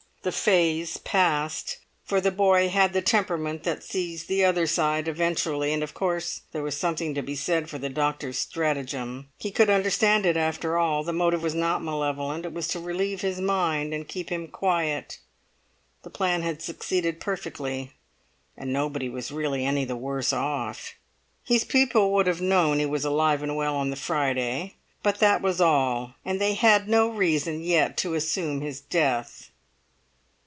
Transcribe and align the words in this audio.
The 0.23 0.31
phase 0.31 0.97
passed, 0.97 1.77
for 2.05 2.21
the 2.21 2.29
boy 2.29 2.69
had 2.69 2.93
the 2.93 3.01
temperament 3.01 3.63
that 3.63 3.81
sees 3.83 4.25
the 4.25 4.45
other 4.45 4.67
side 4.67 5.07
eventually, 5.07 5.73
and 5.73 5.81
of 5.81 5.95
course 5.95 6.41
there 6.51 6.61
was 6.61 6.77
something 6.77 7.15
to 7.15 7.23
be 7.23 7.35
said 7.35 7.67
for 7.71 7.79
the 7.79 7.89
doctor's 7.89 8.37
stratagem. 8.37 9.29
He 9.39 9.49
could 9.49 9.67
understand 9.71 10.27
it, 10.27 10.37
after 10.37 10.77
all; 10.77 11.03
the 11.03 11.11
motive 11.11 11.41
was 11.41 11.55
not 11.55 11.83
malevolent; 11.83 12.45
it 12.45 12.53
was 12.53 12.67
to 12.67 12.79
relieve 12.79 13.21
his 13.21 13.41
mind 13.41 13.95
and 13.95 14.07
keep 14.07 14.29
him 14.29 14.47
quiet. 14.47 15.17
The 16.03 16.11
plan 16.11 16.43
had 16.43 16.61
succeeded 16.61 17.19
perfectly, 17.19 17.93
and 18.55 18.71
nobody 18.71 19.09
was 19.09 19.31
really 19.31 19.65
any 19.65 19.85
the 19.85 19.95
worse 19.95 20.31
off. 20.31 20.93
His 21.43 21.63
people 21.63 22.13
would 22.13 22.27
have 22.27 22.41
known 22.41 22.77
he 22.77 22.85
was 22.85 23.05
alive 23.05 23.41
and 23.41 23.55
well 23.55 23.75
on 23.75 23.89
the 23.89 23.95
Friday; 23.95 24.75
but 25.01 25.17
that 25.17 25.41
was 25.41 25.59
all, 25.59 26.13
and 26.23 26.39
they 26.39 26.53
had 26.53 26.87
no 26.87 27.09
reason 27.09 27.63
yet 27.63 27.97
to 27.97 28.13
assume 28.13 28.61
his 28.61 28.79
death. 28.81 29.47